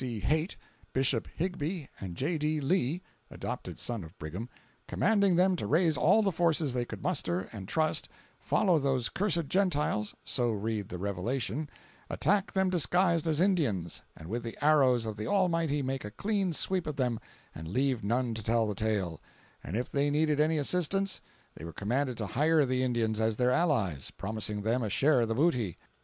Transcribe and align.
C. 0.01 0.19
Haight, 0.19 0.55
Bishop 0.93 1.27
Higbee 1.35 1.85
and 1.99 2.15
J. 2.17 2.39
D. 2.39 2.59
Lee 2.59 3.03
(adopted 3.29 3.77
son 3.77 4.03
of 4.03 4.17
Brigham), 4.17 4.49
commanding 4.87 5.35
them 5.35 5.55
to 5.57 5.67
raise 5.67 5.95
all 5.95 6.23
the 6.23 6.31
forces 6.31 6.73
they 6.73 6.85
could 6.85 7.03
muster 7.03 7.41
and 7.51 7.67
trust, 7.67 8.09
follow 8.39 8.79
those 8.79 9.09
cursed 9.09 9.47
Gentiles 9.47 10.15
(so 10.23 10.49
read 10.49 10.89
the 10.89 10.97
revelation), 10.97 11.69
attack 12.09 12.51
them 12.53 12.71
disguised 12.71 13.27
as 13.27 13.39
Indians, 13.39 14.01
and 14.17 14.27
with 14.27 14.41
the 14.41 14.57
arrows 14.59 15.05
of 15.05 15.17
the 15.17 15.27
Almighty 15.27 15.83
make 15.83 16.03
a 16.03 16.09
clean 16.09 16.51
sweep 16.51 16.87
of 16.87 16.95
them, 16.95 17.19
and 17.53 17.67
leave 17.67 18.03
none 18.03 18.33
to 18.33 18.41
tell 18.41 18.65
the 18.67 18.73
tale; 18.73 19.21
and 19.63 19.77
if 19.77 19.91
they 19.91 20.09
needed 20.09 20.39
any 20.39 20.57
assistance 20.57 21.21
they 21.53 21.63
were 21.63 21.71
commanded 21.71 22.17
to 22.17 22.25
hire 22.25 22.65
the 22.65 22.81
Indians 22.81 23.19
as 23.19 23.37
their 23.37 23.51
allies, 23.51 24.09
promising 24.09 24.63
them 24.63 24.81
a 24.81 24.89
share 24.89 25.21
of 25.21 25.27
the 25.27 25.35
booty. 25.35 25.77